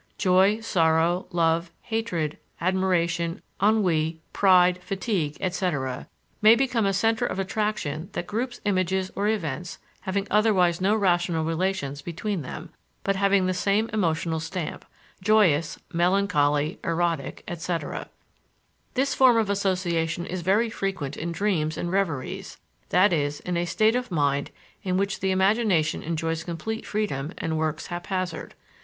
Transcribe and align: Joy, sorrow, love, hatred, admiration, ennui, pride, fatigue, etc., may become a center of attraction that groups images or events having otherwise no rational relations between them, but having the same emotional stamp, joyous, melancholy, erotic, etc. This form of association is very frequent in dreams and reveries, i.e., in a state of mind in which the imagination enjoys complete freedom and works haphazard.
Joy, 0.17 0.61
sorrow, 0.61 1.27
love, 1.29 1.69
hatred, 1.81 2.39
admiration, 2.59 3.39
ennui, 3.61 4.19
pride, 4.33 4.81
fatigue, 4.83 5.37
etc., 5.39 6.07
may 6.41 6.55
become 6.55 6.87
a 6.87 6.91
center 6.91 7.23
of 7.23 7.37
attraction 7.37 8.09
that 8.13 8.25
groups 8.25 8.59
images 8.65 9.11
or 9.15 9.27
events 9.27 9.77
having 9.99 10.25
otherwise 10.31 10.81
no 10.81 10.95
rational 10.95 11.45
relations 11.45 12.01
between 12.01 12.41
them, 12.41 12.71
but 13.03 13.15
having 13.15 13.45
the 13.45 13.53
same 13.53 13.91
emotional 13.93 14.39
stamp, 14.39 14.85
joyous, 15.21 15.77
melancholy, 15.93 16.79
erotic, 16.83 17.43
etc. 17.47 18.09
This 18.95 19.13
form 19.13 19.37
of 19.37 19.51
association 19.51 20.25
is 20.25 20.41
very 20.41 20.71
frequent 20.71 21.15
in 21.15 21.31
dreams 21.31 21.77
and 21.77 21.91
reveries, 21.91 22.57
i.e., 22.91 23.31
in 23.45 23.55
a 23.55 23.65
state 23.65 23.95
of 23.95 24.09
mind 24.09 24.49
in 24.81 24.97
which 24.97 25.19
the 25.19 25.29
imagination 25.29 26.01
enjoys 26.01 26.43
complete 26.43 26.87
freedom 26.87 27.33
and 27.37 27.55
works 27.59 27.85
haphazard. 27.85 28.55